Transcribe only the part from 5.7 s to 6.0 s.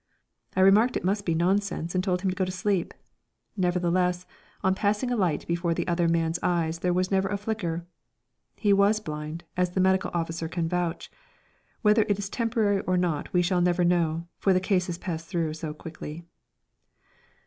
the